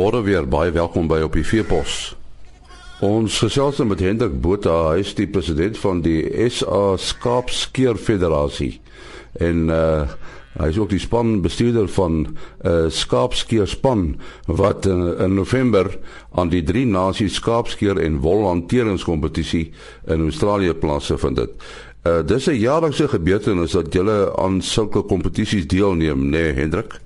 Môre 0.00 0.22
weer 0.24 0.46
baie 0.48 0.70
welkom 0.72 1.10
by 1.10 1.18
op 1.26 1.34
die 1.36 1.42
Veepos. 1.44 2.14
Ons 3.04 3.34
gesels 3.42 3.76
nou 3.82 3.90
met 3.90 4.00
Hendrik 4.00 4.38
Botha, 4.40 4.94
hy 4.94 5.02
is 5.02 5.10
die 5.18 5.26
president 5.28 5.76
van 5.76 6.00
die 6.00 6.22
SA 6.48 6.94
Skaapskeer 6.96 8.00
Federasie. 8.00 8.78
En 9.36 9.68
uh 9.68 10.16
hy 10.60 10.66
is 10.72 10.78
ook 10.80 10.90
die 10.90 10.98
spanbestuurder 10.98 11.86
van 11.94 12.14
'n 12.20 12.30
uh, 12.66 12.88
skaapskeer 12.90 13.68
span 13.70 14.16
wat 14.46 14.86
in, 14.86 15.02
in 15.18 15.34
November 15.34 15.92
aan 16.32 16.48
die 16.50 16.62
drie 16.62 16.86
nasies 16.86 17.36
skaapskeer 17.38 18.00
en 18.00 18.18
wolhanteringskompetisie 18.24 19.70
in 20.06 20.26
Australië 20.26 20.74
plaasgevind 20.74 21.44
het. 21.44 21.52
Uh 22.08 22.22
dis 22.26 22.48
'n 22.48 22.58
jaarlikse 22.58 23.08
gebeurtenis 23.08 23.76
dat 23.76 23.92
julle 23.92 24.36
aan 24.36 24.60
sulke 24.62 25.02
kompetisies 25.02 25.66
deelneem, 25.66 26.24
né, 26.24 26.30
nee, 26.30 26.52
Hendrik? 26.52 27.00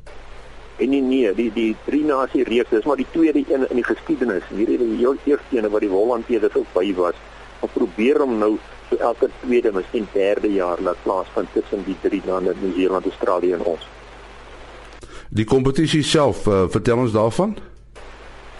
En 0.76 0.88
nee 0.88 1.00
nee, 1.00 1.34
die 1.34 1.52
die 1.52 1.76
drie 1.84 2.02
nasie 2.04 2.42
reeks, 2.44 2.70
dis 2.70 2.84
maar 2.84 2.96
die 2.96 3.06
tweede 3.10 3.44
een 3.46 3.68
in 3.70 3.78
die 3.78 3.84
geskiedenis. 3.84 4.42
Hierdie 4.50 4.78
die 4.78 4.96
heel 4.96 5.14
eerste 5.24 5.58
een 5.58 5.70
wat 5.70 5.80
die 5.80 5.90
Hollanders 5.90 6.54
ook 6.54 6.72
by 6.72 6.94
was. 6.94 7.14
Ons 7.60 7.72
probeer 7.72 8.22
om 8.22 8.38
nou 8.38 8.56
so 8.88 8.96
elke 8.96 9.30
tweede, 9.44 9.72
miskien 9.72 10.08
derde 10.12 10.50
jaar 10.52 10.82
laat 10.82 10.98
plaasvind 11.02 11.48
tussen 11.52 11.84
die 11.84 11.96
drie 12.02 12.22
lande, 12.26 12.54
Nieu-Seeland, 12.60 13.04
Australië 13.04 13.52
en 13.52 13.62
ons. 13.62 13.86
Die 15.28 15.44
kompetisie 15.44 16.02
self, 16.02 16.46
uh, 16.46 16.64
vertel 16.68 16.98
ons 17.06 17.14
daarvan. 17.14 17.54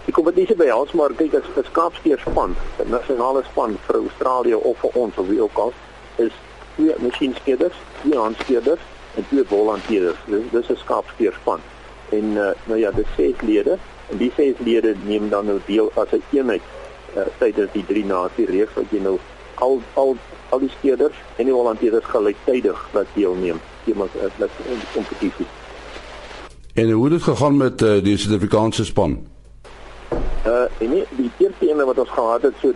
Die 0.07 0.15
kompetisie 0.15 0.57
by 0.57 0.71
ons 0.71 0.95
maar 0.95 1.13
kyk 1.19 1.35
as 1.35 1.51
'n 1.57 1.67
skaapskeer 1.67 2.23
span, 2.23 2.55
'n 2.79 2.91
nasionale 2.91 3.43
span 3.51 3.79
vir 3.87 3.97
Australië 3.97 4.55
of 4.55 4.79
vir 4.79 4.91
ons 4.95 5.19
of 5.19 5.27
wie 5.27 5.43
ook 5.43 5.59
al, 5.59 5.73
is 6.17 6.33
twee 6.77 6.95
masjienskeerders, 6.99 7.75
twee 8.03 8.19
handskeerders 8.19 8.81
en 9.15 9.27
twee 9.29 9.45
bolhanteerders. 9.45 10.19
Dis 10.27 10.51
dis 10.51 10.69
'n 10.71 10.77
skaapskeer 10.77 11.35
span 11.43 11.61
en 12.17 12.37
uh, 12.37 12.51
nou 12.71 12.79
ja, 12.79 12.91
dis 12.91 13.11
ses 13.17 13.41
lede 13.41 13.79
en 14.11 14.21
die 14.21 14.33
ses 14.37 14.61
lede 14.67 14.95
neem 15.07 15.29
dan 15.33 15.47
nou 15.51 15.59
deel 15.67 15.91
as 15.95 16.11
'n 16.13 16.15
een 16.15 16.39
eenheid 16.39 16.63
uh, 17.17 17.27
tydens 17.39 17.73
die 17.73 17.85
drie 17.87 18.05
nasie 18.05 18.47
reeks 18.47 18.75
wat 18.75 18.91
jy 18.91 19.01
nou 19.01 19.19
al 19.55 19.81
al 19.95 20.17
al 20.51 20.59
die 20.59 20.71
skeders 20.79 21.17
en 21.37 21.45
die 21.45 21.55
volonteerders 21.55 22.05
gelyktydig 22.05 22.89
wat 22.93 23.07
deelneem 23.15 23.61
uh, 23.87 24.03
dat 24.39 24.51
in 24.69 24.79
die 24.79 24.93
kompetisie. 24.95 25.47
En 26.75 26.91
hoe 26.91 27.05
het 27.05 27.13
dit 27.13 27.23
gegaan 27.23 27.57
met 27.57 27.83
uh, 27.83 28.03
die 28.03 28.17
Suid-Afrikaanse 28.17 28.85
span? 28.85 29.19
Uh 30.47 30.67
en 30.79 30.91
nie, 30.91 31.05
die 31.17 31.31
eerste 31.39 31.71
een 31.71 31.85
wat 31.87 31.99
ons 31.99 32.11
gehad 32.11 32.43
het 32.43 32.55
so 32.61 32.73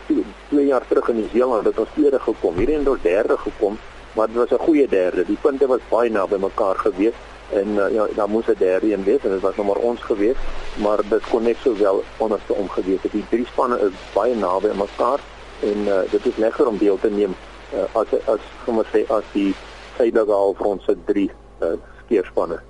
2 0.48 0.66
jaar 0.66 0.84
terug 0.88 1.08
in 1.08 1.16
New 1.16 1.30
Zealand 1.32 1.64
het 1.64 1.78
ons 1.78 1.88
tweede 1.94 2.18
gekom. 2.18 2.56
Hierdie 2.56 2.76
het 2.78 2.88
ons 2.88 3.02
derde 3.02 3.36
gekom, 3.36 3.78
maar 4.12 4.26
dit 4.26 4.36
was 4.36 4.50
'n 4.50 4.64
goeie 4.64 4.88
derde. 4.88 5.24
Die 5.24 5.38
punte 5.40 5.66
was 5.66 5.80
baie 5.88 6.10
naby 6.10 6.36
mekaar 6.36 6.76
gewees 6.76 7.12
en 7.52 7.68
uh, 7.68 7.92
ja 7.92 8.06
daar 8.14 8.28
moes 8.28 8.46
'n 8.46 8.58
derde 8.58 8.92
een 8.92 9.04
wees 9.04 9.22
en 9.22 9.30
dit 9.30 9.40
was 9.40 9.56
nog 9.56 9.66
maar 9.66 9.82
ons 9.90 10.00
gewees 10.00 10.36
maar 10.76 10.98
dit 11.08 11.28
kon 11.30 11.42
net 11.42 11.56
sowel 11.62 12.04
onderste 12.16 12.52
om 12.52 12.68
gewees 12.68 13.02
het. 13.02 13.12
Die 13.12 13.24
drie 13.28 13.46
spanne 13.46 13.78
is 13.78 13.92
baie 14.12 14.34
naby 14.34 14.68
aan 14.68 14.76
mekaar 14.76 15.20
en 15.60 15.78
uh, 15.86 15.98
dit 16.10 16.26
is 16.26 16.36
lekker 16.36 16.66
om 16.66 16.78
deel 16.78 16.98
te 17.00 17.10
neem 17.10 17.34
uh, 17.74 17.84
as 17.92 18.06
as 18.24 18.40
kom 18.64 18.78
ons 18.78 18.88
sê 18.92 19.04
as 19.08 19.24
die 19.32 19.54
suidelike 19.96 20.32
halfrond 20.32 20.82
se 20.82 20.96
drie 21.04 21.30
uh, 21.62 21.74
skeerspanne. 22.04 22.60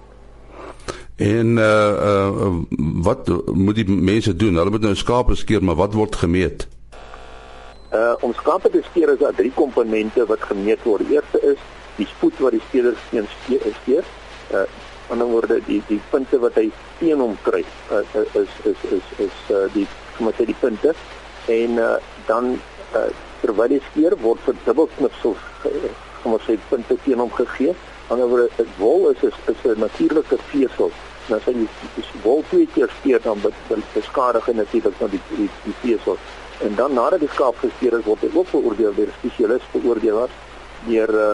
En 1.17 1.57
uh, 1.57 1.93
uh, 2.09 2.53
wat 3.03 3.29
moet 3.47 3.75
die 3.75 3.91
mense 3.91 4.37
doen? 4.37 4.55
Hulle 4.55 4.71
moet 4.71 4.87
nou 4.87 4.95
skape 4.95 5.35
skeer 5.35 5.65
maar 5.65 5.75
wat 5.75 5.95
word 5.95 6.17
gemeet? 6.17 6.69
Uh, 7.93 8.13
om 8.21 8.35
skape 8.35 8.71
te 8.71 8.83
skeer 8.91 9.13
is 9.13 9.19
daar 9.19 9.35
drie 9.35 9.53
komponente 9.55 10.27
wat 10.27 10.41
gemeet 10.41 10.83
word. 10.83 11.11
Eerste 11.11 11.41
is 11.41 11.61
die 11.97 12.07
spoed 12.07 12.39
wat 12.39 12.55
die 12.55 12.63
speler 12.69 12.95
skeer 13.07 13.27
skeer 13.83 14.05
uh 14.53 14.69
ander 15.09 15.27
woorde 15.27 15.57
die 15.65 15.81
die 15.89 16.01
punte 16.11 16.39
wat 16.39 16.59
hy 16.61 16.67
teen 16.99 17.21
hom 17.25 17.37
kry 17.43 17.63
uh, 17.93 18.03
is 18.37 18.51
is 18.69 18.83
is 18.93 19.07
is 19.25 19.37
uh, 19.49 19.65
die 19.73 19.87
kom 20.17 20.29
ons 20.29 20.37
sê 20.37 20.45
die 20.45 20.57
punte. 20.61 20.93
En 21.49 21.79
uh, 21.81 21.95
dan 22.27 22.51
uh, 22.93 23.07
terwyl 23.41 23.73
hy 23.73 23.81
skeer 23.91 24.19
word 24.21 24.43
vir 24.45 24.59
dubbelknipsels 24.67 25.47
kom 26.23 26.37
ons 26.37 26.45
sê 26.45 26.59
punte 26.69 26.99
teen 27.07 27.25
hom 27.25 27.33
gegee. 27.39 27.73
Ander 28.13 28.29
woorde 28.29 28.51
dit 28.59 28.75
wol 28.77 29.09
is 29.15 29.25
is, 29.31 29.39
is 29.49 29.65
'n 29.65 29.81
natuurlike 29.81 30.37
vesel 30.53 30.93
nou 31.29 31.37
as 31.37 31.47
jy 31.49 31.55
die 31.61 32.05
wol 32.25 32.43
twee 32.51 32.67
keer 32.75 32.91
skeer 33.01 33.21
dan 33.25 33.41
beskadig 33.95 34.49
en 34.49 34.61
natuurlik 34.63 34.99
dan 34.99 35.11
die 35.13 35.21
die, 35.37 35.49
die 35.65 35.77
vesel 35.83 36.17
en 36.65 36.75
dan 36.79 36.95
nadat 36.97 37.21
die 37.21 37.31
skaap 37.35 37.59
geskeer 37.63 37.99
is 37.99 38.07
word 38.07 38.25
hy 38.25 38.31
ook 38.33 38.51
beoordeel 38.53 38.95
deur 38.97 39.13
spesialis 39.19 39.67
beoordelaars 39.75 40.39
deur 40.87 41.13
uh, 41.15 41.29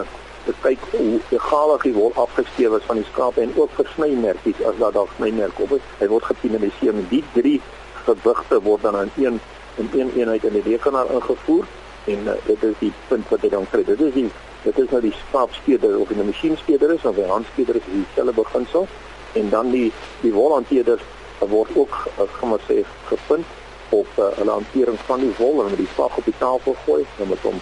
te 0.45 0.53
kyk 0.61 0.79
hoe 0.91 1.79
die 1.83 1.93
wol 1.93 2.11
afgesteef 2.15 2.77
is 2.77 2.85
van 2.89 2.99
die 3.01 3.07
skape 3.11 3.41
en 3.41 3.53
ook 3.55 3.71
versnymerkies 3.77 4.61
as 4.69 4.77
daar 4.79 4.91
dalk 4.91 5.09
snymerk 5.17 5.59
op 5.59 5.71
is. 5.77 5.81
Hy 5.99 6.07
word 6.11 6.27
gepenaliseer 6.29 6.93
met 6.93 7.09
die 7.09 7.23
drie 7.33 7.61
gewigte 8.05 8.61
word 8.61 8.81
dan 8.81 8.99
in 9.01 9.11
een 9.15 9.39
in 9.75 9.89
een 9.93 10.11
eenheid 10.15 10.43
in 10.43 10.53
die 10.53 10.61
rekenaar 10.61 11.09
ingevoer 11.11 11.65
en 12.05 12.27
uh, 12.27 12.37
dit 12.45 12.63
is 12.63 12.77
die 12.79 12.93
punt 13.07 13.29
wat 13.29 13.41
hy 13.41 13.49
dan 13.49 13.67
kry. 13.71 13.83
Dit 13.83 14.01
is 14.01 14.13
die 14.13 14.29
dit 14.63 14.79
is 14.79 14.89
nou 14.89 15.01
die 15.01 15.13
skaapskeerder 15.27 15.99
of 15.99 16.09
'n 16.09 16.25
masjienskeerder 16.25 16.93
is 16.93 17.05
of 17.05 17.17
'n 17.17 17.29
handskeerder 17.29 17.75
is 17.75 17.89
dieselfde 17.91 18.33
beginsel 18.41 18.87
en 19.33 19.49
dan 19.49 19.71
die 19.71 19.91
die 20.21 20.33
wolhanteerders 20.33 21.01
word 21.39 21.69
ook 21.75 21.93
gaan 22.15 22.49
maar 22.49 22.63
sê 22.69 22.85
gepunt 23.05 23.45
op 23.89 24.07
uh, 24.17 24.25
hulle 24.37 24.51
hantering 24.51 24.99
van 24.99 25.19
die 25.19 25.33
wol 25.37 25.63
en 25.63 25.69
met 25.69 25.77
die 25.77 25.93
vag 25.95 26.17
op 26.17 26.25
die 26.25 26.37
tafel 26.37 26.75
gooi 26.85 27.05
en 27.19 27.27
met 27.29 27.41
hom 27.41 27.59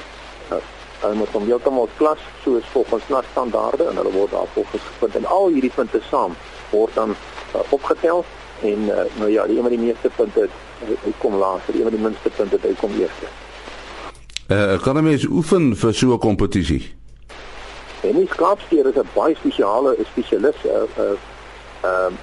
Hulle 1.03 1.15
moet 1.19 1.33
hom 1.35 1.45
heeltemal 1.49 1.89
klas 1.97 2.19
soos 2.43 2.67
volgens 2.71 3.07
na 3.11 3.19
standaarde 3.31 3.89
en 3.91 3.97
hulle 3.99 4.11
word 4.11 4.31
daar 4.31 4.47
volgens 4.53 4.83
gepunt 4.91 5.15
en 5.19 5.25
al 5.25 5.49
hierdie 5.51 5.71
punte 5.75 5.99
saam 6.09 6.35
word 6.71 6.95
dan 6.95 7.11
uh, 7.11 7.63
opgetel 7.75 8.23
en 8.61 8.85
uh, 8.87 9.03
nou 9.19 9.27
ja, 9.31 9.43
die 9.45 9.57
een 9.57 9.67
met 9.67 9.75
die 9.75 9.81
meeste 9.81 10.09
punte 10.15 10.47
hy 10.87 11.11
kom 11.19 11.35
laaste, 11.35 11.75
die 11.75 11.81
een 11.81 11.89
met 11.89 11.97
die 11.97 12.05
minste 12.05 12.31
punte 12.37 12.59
hy 12.63 12.71
kom 12.79 12.95
eerste. 12.99 13.27
Eh 14.47 14.57
uh, 14.57 14.79
kan 14.83 14.95
hom 14.95 15.07
eens 15.11 15.25
oefen 15.27 15.75
vir 15.75 15.93
so 15.93 16.13
'n 16.13 16.19
kompetisie. 16.19 16.83
En 18.03 18.15
die 18.15 18.27
skaapskeer 18.31 18.87
is 18.87 18.95
'n 18.95 19.09
baie 19.13 19.35
spesiale 19.35 19.97
spesialis 20.11 20.63
uh 20.65 20.87
uh 21.03 21.15
ehm 21.83 22.15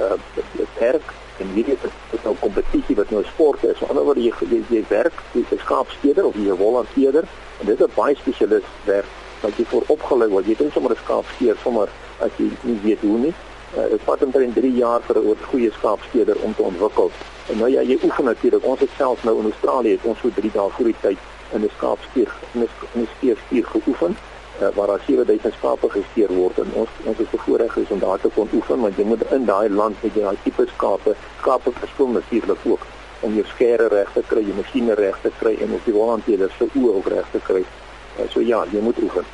uh, 0.00 0.06
uh, 0.06 0.66
werk 0.78 1.10
en 1.38 1.46
hierdie 1.54 1.74
is 2.12 2.22
'n 2.22 2.38
kompetisie 2.40 2.96
wat 2.96 3.10
nou 3.10 3.24
sport 3.24 3.64
is. 3.64 3.74
Aan 3.74 3.78
die 3.78 3.88
ander 3.88 4.04
word 4.04 4.18
jy 4.18 4.32
jy, 4.50 4.62
jy 4.68 4.84
werk 4.88 5.22
jy 5.32 5.58
skaapskeerder 5.58 6.24
of 6.24 6.34
jy 6.34 6.50
'n 6.50 6.56
volonteerder 6.56 7.24
En 7.60 7.66
dit 7.66 7.80
is 7.80 7.86
'n 7.86 7.92
baie 7.94 8.16
spesialis 8.16 8.68
werk 8.84 9.06
wat 9.40 9.56
jy 9.56 9.64
voor 9.64 9.84
opgelei 9.86 10.28
word. 10.28 10.46
Jy 10.46 10.54
dink 10.56 10.72
sommer 10.72 10.92
'n 10.92 11.02
skaapskeer 11.04 11.56
sommer 11.62 11.88
as 12.18 12.30
jy 12.36 12.50
nie 12.60 12.80
weet 12.82 13.00
hoe 13.00 13.18
nie. 13.18 13.34
Uh, 13.76 13.88
dit 13.90 14.00
vat 14.04 14.22
omtrent 14.22 14.54
3 14.54 14.72
jaar 14.72 15.00
vir 15.06 15.16
'n 15.18 15.36
goeie 15.50 15.70
skaapskeerder 15.72 16.36
om 16.40 16.54
te 16.54 16.62
ontwikkel. 16.62 17.10
En 17.50 17.58
nou 17.58 17.70
ja, 17.70 17.80
jy 17.80 17.98
oefen 18.02 18.24
natuurlik. 18.24 18.64
Ons 18.64 18.80
het 18.80 18.90
self 18.96 19.24
nou 19.24 19.38
in 19.38 19.44
Australië 19.44 19.90
het 19.90 20.04
ons 20.04 20.18
so 20.18 20.30
3 20.34 20.50
dae 20.52 20.70
voor 20.70 20.84
die 20.84 21.00
tyd 21.00 21.18
in 21.52 21.60
'n 21.60 21.70
skaapskeer 21.76 22.32
in 22.52 22.68
'n 22.94 23.08
skeerspier 23.16 23.66
geoefen. 23.66 24.16
Uh, 24.60 24.68
waar 24.74 24.86
daar 24.86 25.00
7000 25.06 25.54
skape 25.54 25.90
gesteer 25.90 26.32
word 26.32 26.58
en 26.58 26.70
ons 26.72 26.88
ons 27.04 27.18
is 27.18 27.30
bevoorreg 27.30 27.76
is 27.76 27.88
om 27.88 27.98
daar 27.98 28.20
te 28.20 28.28
kon 28.34 28.48
oefen 28.52 28.80
want 28.80 28.96
jy 28.96 29.04
moet 29.04 29.30
in 29.30 29.44
daai 29.44 29.68
land 29.68 30.02
met 30.02 30.14
jy 30.14 30.22
daai 30.22 30.38
tipe 30.42 30.64
skape 30.74 31.14
skape 31.40 31.70
verskil 31.72 32.06
natuurlik 32.06 32.58
ook 32.64 32.86
om 33.20 33.34
jou 33.34 33.44
skere 33.54 33.88
reg 33.88 34.12
te 34.12 34.22
kry, 34.28 34.42
jou 34.44 34.56
masjiene 34.56 34.94
reg 34.94 35.16
te 35.22 35.30
kry 35.38 35.56
en 35.60 35.72
op 35.72 35.84
die 35.84 35.94
wolhanteerder 35.94 36.52
se 36.58 36.68
oë 36.74 36.92
ook 36.98 37.08
reg 37.12 37.30
te 37.32 37.40
kry. 37.46 37.62
Uh, 38.18 38.28
so 38.32 38.40
ja, 38.40 38.64
jy 38.72 38.80
moet 38.80 38.98
oefen. 39.02 39.24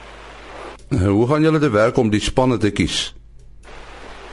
Uh, 0.89 1.09
hoe 1.09 1.27
gaan 1.29 1.43
julle 1.43 1.59
te 1.59 1.71
werk 1.71 1.97
om 1.97 2.11
die 2.11 2.21
spanne 2.21 2.59
te 2.59 2.71
kies? 2.71 3.15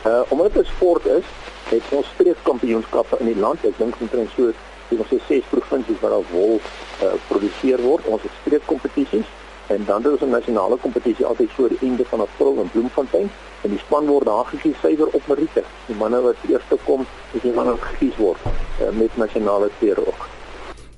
Uh 0.05 0.21
omdat 0.29 0.53
dit 0.53 0.63
'n 0.63 0.69
sport 0.75 1.05
is, 1.05 1.25
het 1.69 1.83
ons 1.89 2.07
streekkampioenskappe 2.13 3.17
in 3.19 3.25
die 3.25 3.39
land. 3.39 3.65
Ek 3.65 3.77
dink 3.77 3.95
omtrent 3.99 4.29
so 4.35 4.51
ons 4.89 5.09
het 5.09 5.21
ses 5.27 5.43
provinsies 5.49 5.99
waar 6.01 6.11
al 6.11 6.25
wol 6.31 6.59
uh 7.03 7.11
geproduseer 7.11 7.81
word. 7.81 8.05
Ons 8.05 8.22
het 8.22 8.31
streekkompetisies 8.41 9.28
en 9.69 9.83
dan 9.85 10.05
ons 10.11 10.21
'n 10.21 10.29
nasionale 10.29 10.77
kompetisie 10.77 11.25
altyd 11.25 11.51
voor 11.51 11.69
die 11.69 11.81
einde 11.81 12.05
van 12.05 12.19
April 12.19 12.53
in 12.61 12.69
Bloemfontein 12.71 13.29
en 13.61 13.69
die 13.69 13.79
span 13.79 14.05
word 14.05 14.25
daar 14.25 14.45
gekies 14.45 14.79
suiwer 14.81 15.07
op 15.07 15.27
meriete. 15.27 15.63
Die 15.85 15.95
manne 15.95 16.21
wat 16.21 16.35
eerste 16.47 16.77
kom, 16.83 17.05
is 17.31 17.41
die 17.41 17.53
manne 17.53 17.71
wat 17.71 17.81
gekies 17.81 18.16
word 18.17 18.37
uh, 18.45 18.89
met 18.97 19.17
nasionale 19.17 19.69
seer 19.79 19.97
ook. 20.07 20.27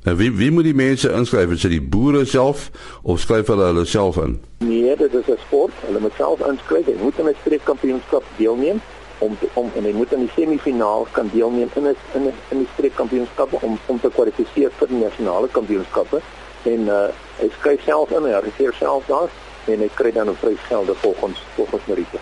En 0.03 0.15
wie 0.15 0.31
wie 0.31 0.51
moet 0.51 0.63
die 0.63 0.75
mense 0.75 1.11
inskryf? 1.11 1.49
Is 1.49 1.61
dit 1.61 1.71
die 1.71 1.81
boere 1.81 2.25
self 2.25 2.71
of 3.01 3.19
skryf 3.19 3.47
hulle 3.47 3.63
hulle 3.63 3.85
self 3.85 4.17
in? 4.17 4.41
Nee, 4.57 4.95
dit 4.95 5.13
is 5.13 5.27
'n 5.27 5.37
sport. 5.45 5.73
Hulle 5.85 5.99
moet 5.99 6.13
self 6.17 6.39
inskryf. 6.47 6.85
Hulle 6.85 7.01
moet 7.01 7.19
aan 7.19 7.27
'n 7.27 7.35
streekkampioenskap 7.41 8.23
deelneem 8.35 8.81
om 9.17 9.37
om 9.53 9.71
en 9.75 9.83
hy 9.83 9.91
moet 9.91 10.13
aan 10.13 10.25
die 10.25 10.33
semifinaal 10.35 11.07
kan 11.11 11.29
deelneem 11.33 11.69
in 11.75 11.83
'n 11.83 11.95
in 12.13 12.21
'n 12.21 12.33
in 12.49 12.57
die 12.57 12.67
streekkampioenskappe 12.73 13.57
om 13.61 13.79
om 13.85 13.99
te 13.99 14.09
kwalifiseer 14.09 14.71
vir 14.77 14.87
die 14.87 15.03
nasionale 15.03 15.47
kampioenskappe 15.47 16.21
en 16.63 16.87
uh, 16.87 17.07
hy 17.39 17.49
skryf 17.59 17.83
self 17.83 18.11
in, 18.11 18.23
hy 18.23 18.39
reageer 18.45 18.73
self 18.73 19.05
daar 19.05 19.29
en 19.67 19.79
hy 19.79 19.89
kry 19.95 20.11
dan 20.11 20.29
'n 20.29 20.37
prysgelde 20.39 20.95
volgens 20.95 21.43
volgens 21.55 21.85
meriete. 21.85 22.19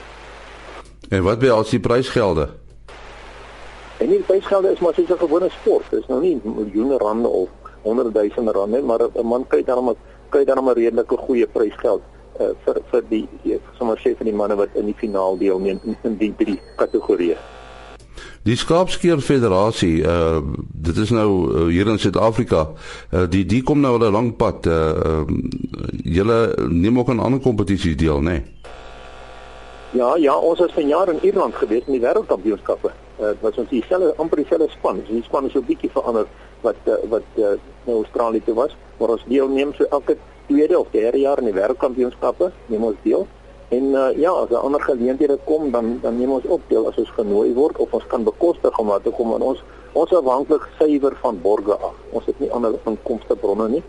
En 1.10 1.24
wat 1.24 1.40
by 1.40 1.50
al 1.50 1.64
die 1.64 1.80
prysgelde? 1.80 2.50
En 3.98 4.08
die 4.08 4.20
prysgelde 4.20 4.72
is 4.72 4.80
maar 4.80 4.94
soos 4.94 5.10
'n 5.10 5.18
gewone 5.18 5.50
sport. 5.50 5.86
Dit 5.90 6.00
is 6.00 6.08
nou 6.08 6.22
nie 6.22 6.40
miljoene 6.44 6.98
rande 6.98 7.28
of 7.28 7.50
honderdduisende 7.82 8.52
rande, 8.52 8.82
maar 8.82 9.00
'n 9.14 9.26
man 9.26 9.48
kry 9.48 9.64
dan 9.64 9.90
'n 9.90 9.96
kry 10.30 10.46
dan 10.46 10.64
'n 10.64 10.74
redelike 10.74 11.18
goeie 11.18 11.48
prysgeld 11.48 12.02
uh, 12.40 12.50
vir 12.66 12.82
vir 12.92 13.04
die 13.10 13.28
sommer 13.78 13.98
sê 13.98 14.16
vir 14.18 14.26
die 14.26 14.34
manne 14.34 14.56
wat 14.56 14.70
in 14.74 14.86
die 14.86 14.96
finaal 14.98 15.38
deelneem 15.38 15.80
in 16.04 16.18
die 16.18 16.34
drie 16.38 16.60
kategorieë. 16.76 17.38
Die 18.44 18.56
Skaapskeer 18.56 19.20
Federasie, 19.20 20.02
uh 20.02 20.40
dit 20.72 20.98
is 20.98 21.10
nou 21.12 21.30
uh, 21.30 21.66
hier 21.68 21.88
in 21.88 22.00
Suid-Afrika. 22.00 22.70
Uh 23.12 23.26
die 23.30 23.46
die 23.46 23.64
kom 23.64 23.80
nou 23.80 23.98
al 23.98 24.08
'n 24.08 24.12
lang 24.12 24.36
pad. 24.36 24.66
Uh 24.66 24.74
uh 24.74 25.24
julle 26.04 26.56
neem 26.68 27.00
ook 27.00 27.10
aan 27.10 27.20
ander 27.20 27.40
kompetisies 27.40 27.98
deel, 27.98 28.22
né? 28.22 28.32
Nee? 28.32 28.44
Ja, 29.92 30.16
ja, 30.16 30.36
ons 30.38 30.60
was 30.60 30.72
vanjaar 30.72 31.10
in 31.10 31.20
Ierland 31.22 31.56
gewees 31.56 31.86
in 31.86 31.96
die 31.96 32.02
wêreldkampioenskappe. 32.02 32.92
Uh, 33.20 33.32
dit 33.34 33.42
was 33.42 33.56
ons 33.58 33.70
dieselfde 33.70 34.14
amper 34.22 34.38
dieselfde 34.38 34.68
span. 34.70 35.02
Die 35.08 35.24
span 35.24 35.46
is 35.46 35.52
so 35.52 35.66
bietjie 35.66 35.90
verander 35.90 36.28
wat 36.62 36.76
uh, 36.86 37.00
wat 37.10 37.26
uh, 37.42 37.56
na 37.88 37.94
Australië 37.94 38.44
toe 38.46 38.54
was, 38.54 38.76
maar 39.00 39.16
ons 39.16 39.24
deelneem 39.26 39.74
so 39.74 39.88
elke 39.90 40.18
tweede 40.48 40.80
of 40.80 40.92
derde 40.92 41.20
jaar 41.20 41.42
in 41.42 41.50
die 41.50 41.56
wêreldkampioenskappe, 41.58 42.52
neem 42.68 42.84
ons 42.84 43.02
deel. 43.02 43.26
En 43.70 43.84
uh, 43.84 44.18
ja, 44.18 44.32
as 44.32 44.54
ander 44.58 44.82
geleenthede 44.82 45.38
kom, 45.46 45.72
dan 45.72 46.00
dan 46.02 46.18
neem 46.18 46.32
ons 46.32 46.46
op 46.46 46.62
deel 46.68 46.88
as 46.90 46.98
ons 46.98 47.10
genooi 47.18 47.54
word 47.54 47.78
of 47.78 47.94
ons 47.94 48.08
kan 48.08 48.24
bekostig 48.24 48.78
om 48.80 48.88
daar 48.88 49.02
te 49.02 49.14
kom 49.14 49.34
en 49.34 49.46
ons 49.52 49.64
ons 49.94 50.14
afhanklik 50.14 50.66
suiwer 50.78 51.16
van 51.22 51.42
borge 51.42 51.78
af. 51.78 51.94
Ons 52.10 52.26
het 52.26 52.40
nie 52.40 52.52
ander 52.52 52.78
inkomstebronne 52.86 53.70
nie. 53.70 53.84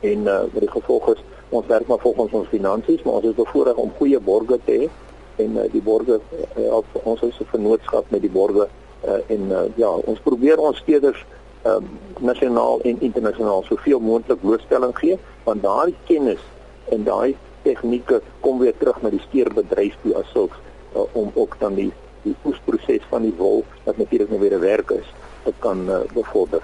En 0.00 0.28
uh 0.28 0.40
met 0.52 0.62
die 0.64 0.72
gevolg 0.72 1.10
is 1.14 1.24
ons 1.48 1.66
werk 1.66 1.86
maar 1.86 2.00
volgens 2.00 2.32
ons 2.32 2.48
finansies, 2.48 3.02
maar 3.02 3.20
ons 3.20 3.28
is 3.30 3.36
bevoorreg 3.36 3.76
om 3.76 3.92
goeie 3.98 4.20
borge 4.20 4.58
te 4.64 4.72
hê 4.80 4.88
en 5.36 5.56
uh, 5.56 5.64
die 5.72 5.82
borge 5.82 6.20
uh, 6.56 6.76
of 6.80 6.84
ons 7.02 7.22
is 7.22 7.40
'n 7.40 7.50
vennootskap 7.52 8.10
met 8.10 8.20
die 8.20 8.30
borge 8.30 8.68
uh, 9.08 9.20
en 9.26 9.42
uh, 9.50 9.64
ja, 9.76 9.90
ons 9.90 10.20
probeer 10.20 10.58
ons 10.58 10.78
steeders 10.78 11.24
um, 11.64 11.88
nasionaal 12.20 12.80
en 12.80 13.00
internasionaal 13.00 13.62
soveel 13.68 14.00
moontlik 14.00 14.40
blootstelling 14.40 14.96
gee 14.98 15.18
want 15.44 15.62
daardie 15.62 15.96
kennis 16.06 16.40
en 16.88 17.04
daai 17.04 17.36
tegnieke 17.66 18.22
kom 18.40 18.62
weer 18.62 18.76
terug 18.78 19.02
na 19.02 19.12
die 19.14 19.22
steerbedryf 19.28 19.98
toe 20.02 20.14
as 20.22 20.32
sulks 20.34 20.58
uh, 20.94 21.04
om 21.12 21.30
ook 21.34 21.58
dan 21.62 21.74
die 21.78 21.92
die 22.26 22.34
oesproses 22.44 23.04
van 23.10 23.22
die 23.22 23.34
wol 23.38 23.62
wat 23.84 23.98
natuurlik 24.02 24.30
nou 24.30 24.40
weer 24.40 24.56
'n 24.58 24.60
werk 24.60 24.90
is 24.90 25.08
te 25.44 25.52
kan 25.58 25.86
uh, 25.88 26.00
bevorder. 26.14 26.62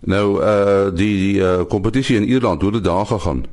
Nou 0.00 0.42
uh 0.42 0.86
die 0.94 1.14
die 1.24 1.38
uh, 1.40 1.64
kompetisie 1.68 2.16
in 2.16 2.28
Ierland 2.28 2.62
hoe 2.62 2.70
het 2.70 2.82
dit 2.82 2.92
daar 2.92 3.06
gegaan? 3.06 3.44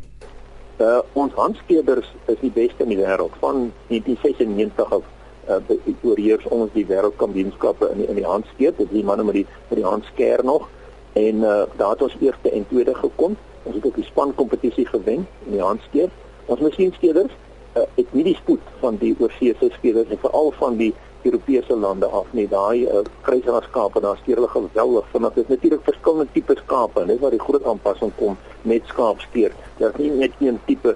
Uh 0.77 1.00
ons 1.13 1.33
handskeerders 1.33 2.13
is 2.25 2.39
die 2.39 2.51
beste 2.51 2.83
in 2.83 2.89
die 2.89 2.98
wêreld 2.98 3.36
van 3.39 3.71
1996 3.88 4.92
af 4.92 5.03
uh 5.50 5.77
oorheers 6.01 6.45
ons 6.48 6.69
die 6.74 6.86
wêreldkampioenskappe 6.86 7.89
in 7.92 7.98
die, 7.98 8.07
in 8.07 8.15
die 8.15 8.25
handskeer, 8.25 8.74
dit 8.77 8.86
is 8.86 8.94
die 8.94 9.03
manne 9.03 9.24
met 9.24 9.33
die 9.33 9.48
met 9.69 9.80
die 9.80 9.88
handskeer 9.88 10.44
nog 10.44 10.69
en 11.13 11.36
uh 11.36 11.63
daar 11.77 11.89
het 11.89 12.01
ons 12.01 12.18
eerste 12.19 12.51
en 12.51 12.68
tweede 12.68 12.95
gekom. 12.95 13.38
Ons 13.63 13.75
het 13.75 13.86
ook 13.86 13.96
die 13.96 14.08
span 14.08 14.36
kompetisie 14.36 14.86
gewen 14.86 15.28
in 15.46 15.56
die 15.56 15.62
handskeer. 15.62 16.10
Ons 16.46 16.60
masjienskeerders 16.60 17.31
uh, 17.78 17.86
het 17.96 18.13
nie 18.13 18.24
die 18.24 18.36
spoed 18.36 18.74
van 18.81 18.98
die 19.02 19.13
oorseese 19.19 19.69
skeerders 19.78 20.10
en 20.10 20.22
veral 20.24 20.52
van 20.60 20.78
die 20.81 20.94
Europese 21.22 21.78
lande 21.78 22.10
af 22.10 22.31
nie. 22.34 22.48
Daai 22.50 22.88
uh, 22.88 23.04
kruisraskape, 23.28 24.02
daar 24.02 24.18
skeer 24.24 24.42
hulle 24.42 24.50
geweldig 24.50 25.08
vinnig. 25.13 25.38
Dit 25.38 25.44
is 25.44 25.54
natuurlik 25.56 25.86
verskillende 25.86 26.34
tipe 26.34 26.58
skape, 26.63 27.06
net 27.06 27.22
waar 27.22 27.36
die 27.36 27.44
groot 27.44 27.66
aanpassing 27.69 28.12
kom 28.18 28.38
met 28.62 28.90
skaapskeer. 28.90 29.56
Daar 29.78 29.94
is 29.94 30.02
nie 30.02 30.12
net 30.24 30.38
een 30.40 30.60
tipe 30.66 30.96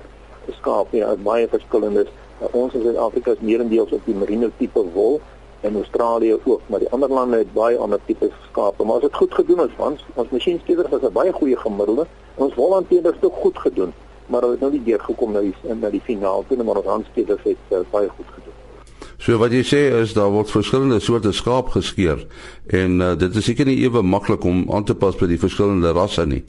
skaap 0.59 0.91
nie, 0.94 1.01
daar 1.01 1.17
is 1.17 1.25
baie 1.25 1.47
verskillendes. 1.50 2.12
Uh, 2.41 2.50
ons 2.51 2.73
in 2.73 2.83
Suid-Afrika 2.83 3.38
is 3.38 3.45
meerendeels 3.45 3.94
op 3.95 4.09
die 4.09 4.17
merino 4.17 4.50
tipe 4.57 4.83
wol 4.97 5.21
en 5.65 5.75
Australië 5.75 6.38
ook, 6.44 6.62
maar 6.65 6.79
die 6.79 6.89
ander 6.89 7.09
lande 7.09 7.38
het 7.38 7.53
baie 7.53 7.77
ander 7.77 8.00
tipe 8.06 8.29
skape. 8.50 8.85
Maar 8.85 8.95
as 8.95 9.01
dit 9.01 9.15
goed 9.15 9.33
gedoen 9.33 9.62
is, 9.65 9.77
ons 9.77 10.06
ons 10.13 10.29
masjienskeerders 10.29 10.91
het 10.91 11.03
'n 11.03 11.13
baie 11.13 11.33
goeie 11.33 11.57
gemiddelde. 11.57 12.06
Ons 12.35 12.56
wolhanteerders 12.56 13.15
het 13.15 13.25
ook 13.25 13.39
goed 13.45 13.57
gedoen, 13.59 13.94
maar 14.27 14.41
hulle 14.41 14.51
het 14.51 14.62
nou 14.62 14.71
nie 14.71 14.83
deur 14.83 15.00
gekom 15.00 15.31
na 15.31 15.39
die 15.39 15.56
na 15.81 15.89
die 15.89 16.01
finaal 16.01 16.44
toe, 16.47 16.63
maar 16.63 16.75
ons 16.75 16.85
handskeerders 16.85 17.44
het 17.44 17.63
uh, 17.69 17.77
baie 17.91 18.09
goed 18.09 18.29
gedoen. 18.35 18.53
So 19.17 19.38
wat 19.38 19.51
jy 19.51 19.63
sê 19.63 20.01
is 20.01 20.13
daar 20.13 20.29
word 20.29 20.51
verskillende 20.51 21.00
soorte 21.00 21.31
skaap 21.31 21.69
geskeer 21.73 22.27
en 22.67 23.01
uh, 23.01 23.15
dit 23.15 23.35
is 23.35 23.45
seker 23.45 23.65
nie 23.65 23.77
ewe 23.77 24.01
maklik 24.01 24.44
om 24.44 24.65
aan 24.71 24.83
te 24.83 24.95
pas 24.95 25.15
by 25.15 25.27
die 25.27 25.39
verskillende 25.39 25.91
rasse 25.91 26.25
nie. 26.25 26.44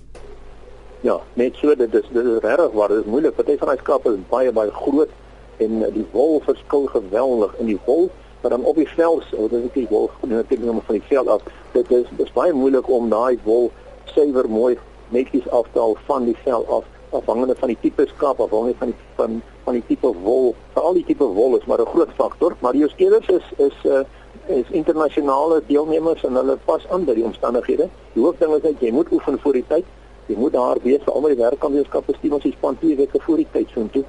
Ja, 1.00 1.20
net 1.34 1.54
so 1.56 1.74
dit 1.74 1.94
is 1.94 2.08
dit 2.12 2.24
is 2.24 2.38
regtig 2.42 2.72
waar 2.72 2.88
dit 2.88 2.98
is 2.98 3.10
moeilik. 3.10 3.34
Party 3.34 3.56
van 3.56 3.68
daai 3.68 3.78
skape 3.78 4.12
is 4.12 4.28
baie 4.28 4.52
baie 4.52 4.70
groot 4.70 5.10
en 5.56 5.84
die 5.94 6.06
wol 6.12 6.42
verskil 6.44 6.86
geweldig 6.86 7.54
en 7.60 7.66
die 7.66 7.78
wol 7.86 8.10
maar 8.40 8.50
dan 8.50 8.64
op 8.64 8.76
die 8.76 8.88
vel, 8.88 9.22
so 9.30 9.48
dit 9.48 9.64
is 9.64 9.72
die 9.72 9.86
wol 9.90 10.10
natuurlik 10.20 10.70
om 10.70 10.82
van 10.84 10.94
die 10.94 11.08
vel 11.08 11.28
af. 11.30 11.42
Dit 11.72 11.90
is 11.90 12.04
dis 12.16 12.32
baie 12.32 12.52
moeilik 12.52 12.88
om 12.88 13.08
daai 13.10 13.38
wol 13.44 13.70
suiwer 14.04 14.48
mooi 14.50 14.76
netjies 15.08 15.48
af 15.50 15.66
te 15.72 15.78
haal 15.78 15.96
van 16.06 16.24
die 16.24 16.36
vel 16.44 16.66
af 16.68 16.84
afhangende 17.16 17.54
van 17.54 17.68
die 17.68 17.78
tipe 17.80 18.06
skaap 18.06 18.40
afhangende 18.40 18.74
van 18.78 18.92
die 18.92 18.96
van 19.16 19.42
van 19.64 19.78
die 19.78 19.82
tipe 19.86 20.12
wol. 20.22 20.54
Veral 20.74 20.94
die 20.98 21.04
tipe 21.04 21.24
wol 21.38 21.56
is 21.56 21.66
maar 21.66 21.80
'n 21.80 21.86
groot 21.94 22.12
faktor, 22.16 22.56
maar 22.60 22.72
die 22.72 22.88
skeders 22.88 23.28
is 23.28 23.46
is 23.56 23.84
uh 23.84 24.04
is 24.46 24.70
internasionale 24.70 25.62
deelnemers 25.66 26.24
en 26.24 26.34
hulle 26.34 26.56
pas 26.64 26.88
aan 26.88 27.04
by 27.04 27.14
die 27.14 27.24
omstandighede. 27.24 27.88
Die 28.12 28.22
hoofding 28.22 28.54
is 28.54 28.62
dat 28.62 28.80
jy 28.80 28.90
moet 28.90 29.12
oefen 29.12 29.38
voor 29.38 29.52
die 29.52 29.64
tyd. 29.68 29.84
Jy 30.26 30.36
moet 30.36 30.52
daar 30.52 30.76
wees 30.82 31.02
vir 31.04 31.12
almal 31.12 31.34
die 31.34 31.42
werkkampioenskappe 31.42 32.14
stuur 32.18 32.32
ons 32.32 32.46
span 32.52 32.78
twee 32.78 32.96
weke 32.96 33.20
voor 33.20 33.36
die 33.36 33.46
tyd 33.52 33.68
so 33.70 33.80
intoe 33.80 34.04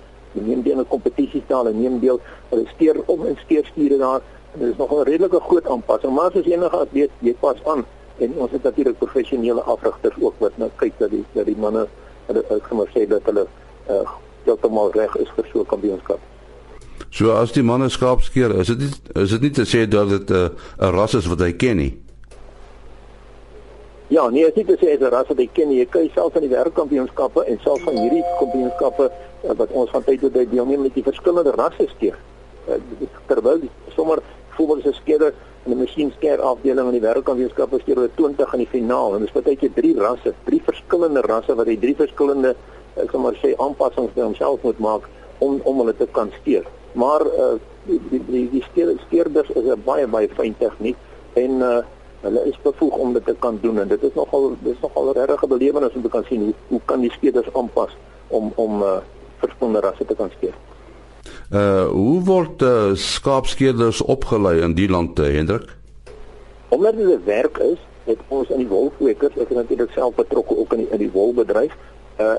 neem 0.46 0.62
deel 0.62 0.78
aan 0.78 0.88
kompetisies 0.88 1.44
daar 1.48 1.66
en 1.66 1.82
neem 1.82 2.00
deel 2.00 2.20
hulle 2.50 2.66
steer 2.76 3.02
om 3.06 3.26
en 3.26 3.38
steer 3.44 3.66
stiere 3.66 3.98
daar 3.98 4.22
en 4.54 4.60
dit 4.60 4.70
is 4.72 4.78
nog 4.78 4.92
'n 4.92 5.04
redelike 5.04 5.40
groot 5.40 5.68
aanpassing 5.68 6.14
maar 6.14 6.32
soos 6.32 6.46
enige 6.46 6.78
atleet 6.78 7.12
jy 7.20 7.36
pas 7.40 7.64
aan 7.66 7.86
en 8.18 8.34
ons 8.36 8.52
het 8.52 8.64
natuurlik 8.64 8.98
professionele 8.98 9.62
afrigters 9.62 10.16
ook 10.20 10.34
wat 10.38 10.58
nou 10.58 10.70
kyk 10.76 10.94
dat 10.98 11.10
die 11.10 11.26
dat 11.34 11.46
die 11.46 11.58
manne 11.58 11.88
hulle 12.28 12.44
uitgemaak 12.50 12.90
sê 12.96 13.08
dat 13.08 13.22
hulle 13.26 13.46
uh, 13.90 14.10
heeltemal 14.48 14.92
reg 14.96 15.16
is 15.16 15.30
vir 15.36 15.46
so 15.52 15.60
'n 15.60 15.66
kampioenskap. 15.66 16.20
So 17.10 17.32
as 17.32 17.52
die 17.52 17.64
manne 17.64 17.90
skaapskeer, 17.90 18.56
is 18.60 18.68
dit 18.68 18.82
is 19.16 19.30
dit 19.30 19.42
nie 19.42 19.52
te 19.52 19.66
sê 19.66 19.88
dat 19.88 20.10
dit 20.10 20.32
eh, 20.32 20.38
'n 20.38 20.52
uh, 20.84 20.90
ras 20.90 21.14
is 21.14 21.28
wat 21.28 21.40
hy 21.40 21.54
ken 21.54 21.78
nie. 21.78 21.98
Ja, 24.08 24.30
nee, 24.30 24.52
dit 24.54 24.70
is 24.70 25.00
'n 25.00 25.04
ras 25.04 25.28
wat 25.28 25.38
hy 25.38 25.50
ken. 25.54 25.72
Jy 25.72 25.86
kyk 25.86 26.12
self 26.14 26.36
aan 26.36 26.42
die 26.42 26.56
wêreldkampioenskappe 26.56 27.46
en 27.46 27.60
self 27.64 27.82
van 27.82 27.98
hierdie 27.98 28.24
kampioenskappe 28.40 29.12
wat 29.42 29.72
ons 29.72 29.92
van 29.94 30.04
tyd 30.04 30.22
tot 30.22 30.34
tyd 30.34 30.50
deelneem 30.52 30.82
met 30.82 30.94
die 30.94 31.04
verskillende 31.04 31.54
rasse 31.58 31.88
skeer. 31.96 32.18
Uh, 32.68 32.80
terwyl 33.28 33.62
sommer 33.96 34.22
voetbal 34.58 34.82
se 34.82 34.94
skeerder 34.98 35.34
in 35.66 35.74
die 35.74 35.80
masjienskeer 35.82 36.42
afdeling 36.42 36.90
in 36.90 36.98
die 36.98 37.04
wêreldkampioenskappe 37.04 37.80
skeer 37.84 38.02
hulle 38.02 38.14
20 38.18 38.54
in 38.56 38.64
die 38.64 38.72
finaal 38.72 39.16
en 39.16 39.26
dis 39.26 39.36
baie 39.36 39.56
keer 39.60 39.74
drie 39.76 39.94
rasse, 40.00 40.34
drie 40.48 40.62
verskillende 40.66 41.24
rasse 41.28 41.56
wat 41.60 41.70
hy 41.70 41.78
drie 41.82 41.96
verskillende 41.96 42.56
ek 42.98 43.12
sal 43.12 43.24
maar 43.24 43.38
sê 43.42 43.54
aanpassings 43.62 44.16
by 44.16 44.26
homself 44.26 44.64
moet 44.66 44.80
maak 44.84 45.10
om 45.46 45.60
om 45.70 45.84
hulle 45.84 45.94
te 45.98 46.08
kan 46.18 46.32
skeer. 46.40 46.66
Maar 46.98 47.26
uh, 47.28 47.52
die 47.86 48.00
die 48.10 48.22
die, 48.30 48.46
die 48.56 48.64
skeer, 48.72 48.96
skeerders 49.06 49.52
is 49.54 49.68
'n 49.70 49.84
baie 49.86 50.08
baie 50.08 50.30
fyn 50.40 50.56
tegniek 50.58 50.98
en 51.36 51.62
uh, 51.62 51.84
hulle 52.24 52.46
is 52.50 52.58
bevoeg 52.64 52.98
om 52.98 53.14
dit 53.14 53.26
te 53.26 53.36
kan 53.40 53.60
doen 53.62 53.80
en 53.80 53.88
dit 53.88 54.04
is 54.04 54.16
nogal 54.16 54.56
dis 54.64 54.80
nogal 54.82 55.14
'n 55.14 55.28
regte 55.30 55.48
belewenis 55.48 55.96
om 55.96 56.02
te 56.02 56.10
kan 56.16 56.26
sien 56.30 56.42
hoe 56.42 56.54
hoe 56.70 56.82
kan 56.86 57.02
die 57.02 57.12
skeerders 57.12 57.54
aanpas 57.54 57.94
om 58.28 58.52
om 58.56 58.82
uh, 58.82 58.98
verskillende 59.38 59.80
rasse 59.80 60.06
te 60.06 60.16
kan 60.16 60.32
skeer. 60.38 60.56
Uh 61.52 61.88
hoe 61.88 62.24
word 62.24 62.62
uh, 62.62 62.94
skaapskeerders 62.94 64.02
opgelei 64.02 64.60
in 64.62 64.74
die 64.74 64.90
land 64.90 65.16
te 65.16 65.28
uh, 65.30 65.36
Hendrik? 65.36 65.76
Omdat 66.70 66.98
dit 66.98 67.08
'n 67.08 67.24
werk 67.26 67.58
is, 67.58 67.80
het 68.04 68.20
ons 68.28 68.50
in 68.50 68.58
die 68.58 68.68
wolkwekers, 68.68 69.34
ek 69.34 69.48
het 69.48 69.58
natuurlik 69.58 69.92
self 69.92 70.16
betrokke 70.16 70.58
ook 70.58 70.74
in 70.74 70.78
die 70.78 70.90
in 70.90 70.98
die 70.98 71.12
wolbedryf. 71.12 71.74
Uh 72.20 72.36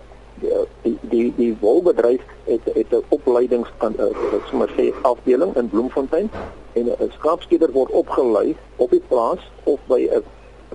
die 0.81 0.99
die 1.01 1.33
die 1.37 1.57
wolbedryf 1.61 2.23
het 2.45 2.61
het 2.65 2.91
'n 2.91 3.05
opleidings 3.09 3.69
kan 3.77 3.95
uh, 3.99 4.05
sommer 4.49 4.71
sê 4.77 4.93
afdeling 5.03 5.57
in 5.57 5.69
Bloemfontein 5.69 6.31
en 6.73 6.85
'n 6.87 7.11
skaapskeerder 7.19 7.73
word 7.73 7.91
opgelei 7.91 8.57
op 8.77 8.91
die 8.91 9.03
plaas 9.09 9.51
of 9.63 9.81
by 9.87 10.09
'n 10.11 10.23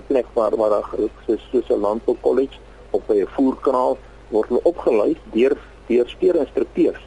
plek 0.06 0.26
waar 0.32 0.56
waar 0.56 0.70
daar 0.70 0.90
soos 1.26 1.48
soos 1.50 1.68
'n 1.68 1.80
landboukollege 1.80 2.58
of 2.90 3.02
by 3.06 3.14
'n 3.14 3.28
voerkraal 3.36 3.98
word 4.28 4.48
hulle 4.48 4.62
opgelei 4.62 5.16
deur 5.32 5.56
deur 5.86 6.08
skeerinstrukteurs. 6.08 7.00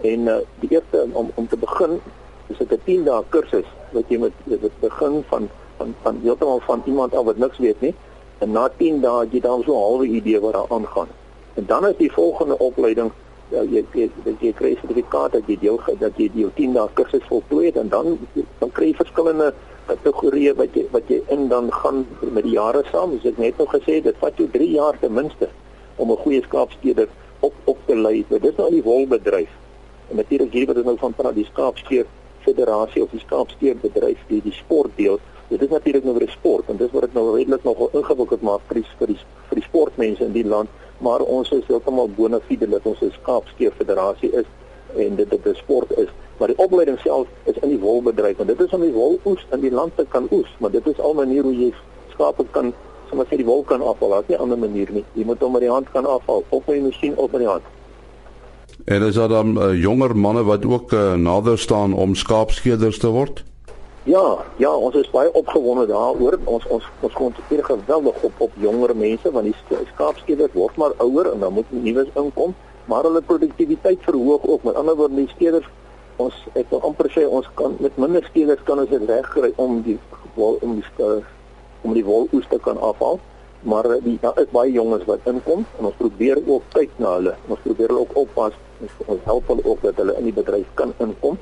En 0.00 0.20
uh, 0.20 0.36
die 0.60 0.70
eerste 0.70 1.06
om 1.12 1.30
om 1.34 1.48
te 1.48 1.56
begin 1.56 2.00
is 2.46 2.58
dit 2.58 2.72
'n 2.72 2.80
10 2.84 3.04
dae 3.04 3.22
kursus 3.28 3.68
wat 3.92 4.04
jy 4.08 4.18
met 4.18 4.32
dit 4.44 4.80
begin 4.80 5.24
van 5.28 5.48
van 5.76 5.94
van 6.02 6.20
heeltemal 6.22 6.60
van 6.66 6.82
iemand 6.84 7.14
af 7.14 7.24
wat 7.24 7.36
niks 7.36 7.58
weet 7.58 7.80
nie. 7.80 7.94
En 8.38 8.52
na 8.52 8.68
10 8.76 9.00
dae 9.00 9.26
jy 9.30 9.40
dan 9.40 9.62
so 9.62 9.72
'n 9.72 9.82
halwe 9.82 10.06
idee 10.06 10.40
wat 10.40 10.52
daar 10.52 10.70
aangaan. 10.70 11.08
En 11.54 11.64
dan 11.66 11.86
is 11.86 11.96
die 11.96 12.12
volgende 12.12 12.58
opleiding 12.58 13.10
ja, 13.48 13.62
jy 13.62 13.84
jy 13.92 14.10
jy 14.40 14.52
kry 14.52 14.74
sertifikaat 14.80 15.32
dat 15.32 15.42
jy 15.46 15.56
deel 15.60 15.80
dat 15.98 16.12
jy 16.16 16.30
die 16.34 16.46
10 16.54 16.72
dae 16.72 16.88
kursus 16.94 17.24
voltooi 17.28 17.66
het 17.66 17.76
en 17.76 17.88
dan 17.88 18.18
dan 18.58 18.72
kry 18.72 18.86
jy 18.86 18.94
verskillende 18.94 19.52
kategorieë 19.88 20.54
wat 20.58 20.74
jy 20.76 20.84
wat 20.92 21.08
jy 21.08 21.22
in 21.34 21.48
dan 21.48 21.72
gaan 21.72 22.06
met 22.20 22.44
die 22.44 22.56
jare 22.56 22.84
saam. 22.90 23.10
Soos 23.16 23.32
ek 23.32 23.38
net 23.38 23.56
nou 23.58 23.68
gesê 23.68 23.98
het, 23.98 24.04
dit 24.04 24.20
vat 24.20 24.36
jou 24.36 24.48
3 24.52 24.70
jaar 24.70 24.98
ten 25.00 25.12
minste 25.12 25.48
om 25.96 26.10
'n 26.10 26.22
goeie 26.24 26.42
skaapskeerder 26.42 27.08
op 27.40 27.54
op 27.64 27.78
te 27.86 27.96
lei. 27.96 28.24
Dit 28.28 28.44
is 28.44 28.56
nou 28.56 28.70
die 28.70 28.82
wolbedryf. 28.82 29.50
En 30.08 30.16
natuurlik 30.16 30.52
hier 30.52 30.66
wat 30.66 30.76
ons 30.76 30.84
nou 30.84 30.96
van 30.98 31.14
praat, 31.14 31.34
die 31.34 31.44
skaapskeer 31.44 32.06
federasie 32.40 33.02
of 33.02 33.10
die 33.10 33.20
skaapskeerbedryf, 33.20 34.18
die 34.26 34.42
die 34.42 34.52
sportdeel. 34.52 35.18
Dit 35.48 35.62
is 35.62 35.68
natuurlik 35.68 36.04
nou 36.04 36.16
weer 36.18 36.30
sport 36.30 36.68
en 36.68 36.76
dis 36.76 36.92
wat 36.92 37.08
dit 37.08 37.14
nou 37.14 37.36
redelik 37.36 37.64
nog 37.64 37.88
ingewikkeld 37.92 38.42
maak 38.42 38.60
vir 38.68 38.80
die 38.82 38.86
vir 38.98 39.12
die, 39.14 39.18
vir 39.48 39.60
die 39.60 39.64
sportmense 39.64 40.24
in 40.24 40.32
die 40.32 40.44
land, 40.44 40.68
maar 40.98 41.20
ons 41.20 41.50
is 41.56 41.66
heeltemal 41.66 42.10
bona 42.16 42.40
fide 42.48 42.68
dat 42.68 42.86
ons 42.86 43.00
'n 43.00 43.12
skaapskeer 43.20 43.72
federasie 43.72 44.32
is 44.32 44.48
en 44.96 45.16
dit 45.16 45.30
dit 45.30 45.46
'n 45.46 45.54
sport 45.54 45.98
is 45.98 46.08
maar 46.38 46.48
die 46.48 46.58
opleiding 46.58 46.98
self 46.98 47.26
is 47.44 47.58
in 47.62 47.68
die 47.68 47.78
wolbedryf 47.78 48.38
en 48.38 48.46
dit 48.46 48.60
is 48.60 48.72
om 48.72 48.80
die 48.80 48.92
wol 48.92 49.18
oes 49.24 49.46
in 49.52 49.60
die 49.60 49.70
land 49.70 49.96
te 49.96 50.06
kan 50.08 50.28
oes 50.30 50.50
maar 50.58 50.70
dit 50.70 50.86
is 50.86 51.00
al 51.00 51.14
manier 51.14 51.42
hoe 51.42 51.54
jy 51.54 51.72
skape 52.12 52.44
kan 52.50 52.72
sommer 53.08 53.26
sê 53.26 53.36
die 53.36 53.48
wol 53.48 53.64
kan 53.64 53.82
afhaal 53.82 54.10
daar's 54.10 54.28
nie 54.28 54.36
'n 54.36 54.40
ander 54.40 54.58
manier 54.58 54.92
nie 54.92 55.04
jy 55.14 55.24
moet 55.24 55.40
hom 55.40 55.52
met 55.52 55.60
die 55.60 55.70
hand 55.70 55.92
kan 55.92 56.06
afhaal 56.06 56.44
of 56.48 56.66
met 56.66 56.76
'n 56.76 56.86
masjien 56.86 57.16
of 57.16 57.30
met 57.30 57.40
die 57.40 57.48
hand 57.48 57.62
En 58.84 59.02
is 59.02 59.14
daar 59.14 59.28
dan 59.28 59.62
uh, 59.62 59.80
jonger 59.80 60.16
manne 60.16 60.44
wat 60.44 60.64
ook 60.64 60.92
uh, 60.92 61.14
nader 61.14 61.58
staan 61.58 61.94
om 61.94 62.14
skaapskeerders 62.14 62.98
te 62.98 63.08
word? 63.08 63.44
Ja, 64.02 64.38
ja, 64.56 64.70
ons 64.72 64.94
is 64.94 65.10
baie 65.10 65.32
opgewonde 65.32 65.86
daaroor. 65.86 66.38
Ons 66.44 66.66
ons 66.66 66.84
ons 67.00 67.12
konsentreer 67.12 67.64
geweldig 67.64 68.22
op 68.22 68.32
op 68.38 68.52
jonger 68.56 68.96
mense 68.96 69.32
want 69.32 69.44
die 69.44 69.84
skaapskeerders 69.92 70.52
word 70.52 70.76
maar 70.76 70.94
ouer 70.96 71.32
en 71.32 71.40
dan 71.44 71.52
moet 71.52 71.70
nuus 71.70 72.08
inkom, 72.14 72.54
maar 72.84 73.04
hulle 73.04 73.20
produktiwiteit 73.20 73.98
verhoog 74.00 74.46
ook. 74.46 74.62
Met 74.62 74.74
ander 74.74 74.96
woorde, 74.96 75.14
die 75.14 75.28
skeerders 75.34 75.68
ons 76.16 76.34
ek 76.58 76.70
wil 76.70 76.80
amper 76.88 77.10
sê 77.12 77.26
ons 77.26 77.50
kan 77.60 77.76
met 77.84 77.98
minder 78.00 78.24
skeerders 78.30 78.62
kan 78.64 78.80
ons 78.82 78.90
dit 78.90 79.04
regkry 79.10 79.52
om 79.56 79.82
die 79.82 79.98
om 80.36 80.78
die 80.78 80.86
om 81.82 81.92
die 81.92 82.04
wol 82.04 82.28
oes 82.32 82.46
te 82.48 82.58
kan 82.58 82.78
afhaal 82.78 83.20
maar 83.62 83.86
die 84.02 84.18
daar 84.20 84.38
is 84.40 84.50
baie 84.50 84.72
jonges 84.72 85.04
wat 85.04 85.26
inkom 85.26 85.64
en 85.78 85.84
ons 85.90 85.98
probeer 85.98 86.38
ook 86.46 86.66
kyk 86.74 86.90
na 87.02 87.14
hulle. 87.16 87.34
Ons 87.48 87.62
probeer 87.64 87.90
hulle 87.90 88.04
ook 88.06 88.16
oppas 88.22 88.54
en 88.80 88.90
ons 89.06 89.24
help 89.24 89.48
hulle 89.50 89.64
ook 89.64 89.82
dat 89.82 89.98
hulle 89.98 90.14
in 90.18 90.28
die 90.30 90.34
bedryf 90.34 90.68
kan 90.78 90.94
inkom. 91.02 91.38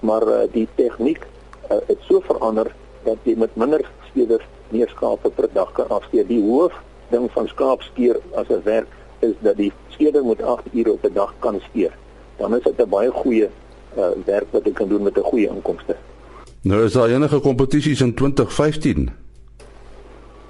Maar 0.00 0.26
uh, 0.26 0.38
die 0.52 0.66
tegniek 0.74 1.22
uh, 1.22 1.78
het 1.86 2.02
so 2.08 2.22
verander 2.26 2.72
dat 3.04 3.22
jy 3.24 3.36
met 3.38 3.54
minder 3.56 3.84
skeerders 4.10 4.46
meer 4.74 4.90
skape 4.90 5.30
per 5.36 5.48
dag 5.54 5.70
kan 5.76 5.88
afskeer. 5.94 6.26
Die 6.26 6.42
hoof 6.42 6.74
ding 7.10 7.30
van 7.34 7.48
skaapskeer 7.48 8.18
as 8.34 8.50
'n 8.50 8.62
werk 8.64 8.90
is 9.20 9.34
dat 9.40 9.56
die 9.56 9.72
skeerder 9.88 10.24
moet 10.24 10.42
8 10.42 10.66
ure 10.72 10.92
op 10.92 11.04
'n 11.04 11.14
dag 11.14 11.34
kan 11.38 11.60
skeer. 11.70 11.94
Dan 12.36 12.56
is 12.56 12.62
dit 12.62 12.78
'n 12.78 12.88
baie 12.88 13.10
goeie 13.10 13.48
uh, 13.96 14.10
werk 14.24 14.46
wat 14.50 14.64
jy 14.64 14.72
kan 14.72 14.88
doen 14.88 15.02
met 15.02 15.18
'n 15.18 15.22
goeie 15.22 15.48
inkomste. 15.48 15.96
Nou 16.62 16.84
is 16.84 16.92
daar 16.92 17.08
enige 17.08 17.40
kompetisies 17.40 18.00
in 18.00 18.14
2015? 18.14 19.10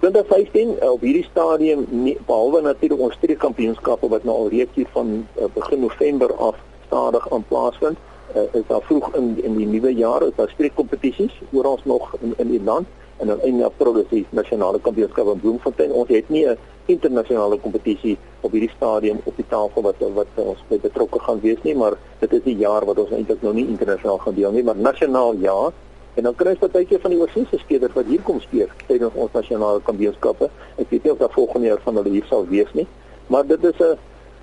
2015 0.01 0.91
op 0.91 1.01
hierdie 1.01 1.27
stadium 1.31 1.87
nie, 1.89 2.17
behalwe 2.27 2.61
natuurlik 2.65 3.01
ons 3.01 3.17
streekkampioenskappe 3.21 4.09
wat 4.09 4.25
nou 4.25 4.37
al 4.37 4.49
reeds 4.49 4.75
hier 4.75 4.89
van 4.93 5.11
uh, 5.21 5.49
begin 5.55 5.81
November 5.81 6.33
af 6.37 6.57
stadig 6.87 7.27
aan 7.33 7.45
plaasvind 7.49 7.99
uh, 8.35 8.47
is 8.53 8.65
daar 8.69 8.83
vroeg 8.83 9.15
in 9.15 9.37
in 9.45 9.57
die 9.57 9.67
nuwe 9.67 9.93
jaar 9.95 10.25
is 10.27 10.37
daar 10.37 10.49
streekkompetisies 10.55 11.37
oral 11.53 11.79
nog 11.85 12.15
in 12.21 12.35
in 12.37 12.51
die 12.51 12.63
land 12.63 12.89
en 13.21 13.27
dan 13.27 13.43
in 13.43 13.63
April 13.65 13.97
is 14.01 14.09
die 14.09 14.27
nasionale 14.31 14.81
kampioenskap 14.81 15.27
in 15.27 15.41
Bloemfontein. 15.41 15.93
Ons 15.93 16.09
het 16.09 16.29
nie 16.29 16.47
'n 16.49 16.57
internasionale 16.87 17.59
kompetisie 17.59 18.17
op 18.41 18.53
hierdie 18.53 18.73
stadium 18.77 19.21
op 19.25 19.37
die 19.37 19.49
tafel 19.49 19.83
wat 19.83 19.95
wat 20.15 20.27
ons 20.35 20.63
betrokke 20.69 21.19
gaan 21.19 21.41
wees 21.41 21.63
nie 21.63 21.75
maar 21.75 21.95
dit 22.19 22.33
is 22.33 22.43
die 22.43 22.57
jaar 22.57 22.85
wat 22.85 22.99
ons 22.99 23.11
eintlik 23.11 23.43
nou 23.43 23.55
nie 23.55 23.67
internasionaal 23.67 24.19
gaan 24.19 24.35
deel 24.35 24.53
nie 24.53 24.63
maar 24.63 24.77
nasionaal 24.77 25.35
ja 25.35 25.73
En 26.15 26.23
dan 26.27 26.35
kry 26.35 26.57
baie 26.59 26.87
keer 26.87 27.01
van 27.01 27.13
die 27.15 27.21
oorseese 27.21 27.59
skeders 27.59 27.95
wat 27.95 28.09
hier 28.11 28.23
kom 28.27 28.41
speel 28.43 28.71
tydens 28.89 29.15
ons 29.15 29.33
nasionale 29.37 29.83
kampioenskappe. 29.87 30.49
Ek 30.77 30.91
weet 30.91 31.05
nie 31.05 31.13
of 31.13 31.19
daar 31.19 31.35
volgende 31.35 31.71
jaar 31.71 31.83
van 31.85 32.01
hulle 32.01 32.11
hier 32.17 32.27
sal 32.29 32.47
wees 32.51 32.73
nie, 32.75 32.87
maar 33.29 33.47
dit 33.47 33.65
is 33.65 33.79
'n 33.79 33.99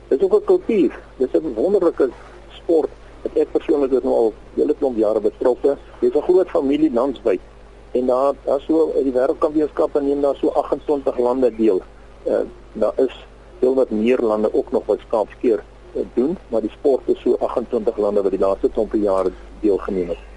dit 0.09 0.19
is 0.19 0.23
ook 0.23 0.35
'n 0.39 0.45
kultuur. 0.45 0.99
Dit 1.17 1.33
is 1.33 1.41
'n 1.41 1.53
wonderlike 1.53 2.09
sport. 2.51 2.89
Ek 3.25 3.35
ek 3.35 3.51
persoonlik 3.51 3.91
nou 4.03 4.15
al 4.15 4.33
hele 4.55 4.73
klomp 4.73 4.97
jare 4.97 5.19
betrokke. 5.19 5.77
Dit 5.99 6.15
is 6.15 6.19
'n 6.21 6.23
groot 6.23 6.49
familie 6.49 6.93
landswyd. 6.93 7.41
En 7.91 8.05
daar 8.05 8.33
daar 8.45 8.61
so 8.61 8.91
in 8.95 9.03
die 9.03 9.13
wêreldkampioenskappe 9.13 10.01
neem 10.01 10.21
daar 10.21 10.35
so 10.35 10.47
28 10.47 11.17
lande 11.17 11.55
deel. 11.55 11.81
Uh, 12.25 12.39
daar 12.73 12.93
is 12.95 13.25
veel 13.59 13.75
wat 13.75 13.89
meer 13.89 14.19
lande 14.19 14.53
ook 14.53 14.71
nog 14.71 14.85
wat 14.85 14.99
skaapskeer 14.99 15.63
uh, 15.95 16.01
doen, 16.13 16.37
maar 16.47 16.61
die 16.61 16.69
sport 16.69 17.01
is 17.05 17.21
so 17.21 17.35
28 17.39 17.97
lande 17.97 18.21
wat 18.21 18.31
die 18.31 18.39
laaste 18.39 18.69
klompie 18.69 19.01
jare 19.01 19.31
deelgeneem 19.59 20.07
het. 20.07 20.36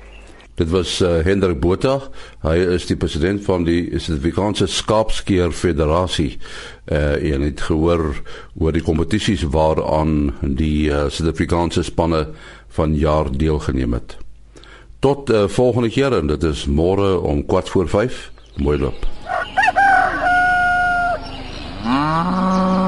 Dit 0.61 0.69
was 0.71 1.01
uh, 1.01 1.23
Hendrik 1.25 1.61
Botha. 1.61 1.95
Hy 2.45 2.59
is 2.75 2.85
die 2.85 2.97
president 3.01 3.41
van 3.47 3.63
die 3.65 3.87
Suid-Afrikaanse 3.97 4.67
Skaapskeer 4.69 5.55
Federasie. 5.57 6.35
Uh 6.85 7.17
en 7.33 7.47
het 7.47 7.63
gehoor 7.65 8.21
oor 8.59 8.77
die 8.77 8.85
kompetisies 8.85 9.47
waaraan 9.55 10.35
die 10.43 10.91
uh, 10.91 11.07
Suid-Afrikaanse 11.09 11.87
spanne 11.89 12.27
van 12.77 12.93
jaar 12.93 13.33
deelgeneem 13.33 13.97
het. 13.97 14.19
Tot 15.01 15.33
uh, 15.33 15.47
volgende 15.49 15.89
keer 15.89 16.19
en 16.19 16.29
dit 16.29 16.45
is 16.45 16.67
môre 16.69 17.17
om 17.25 17.41
4:45. 17.41 18.21
Mooi 18.61 18.77
loop. 18.85 19.09
Ah. 21.89 22.80